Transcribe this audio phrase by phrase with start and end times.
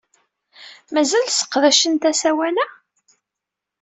[0.93, 2.65] Mazal sseqdacent asawal-a?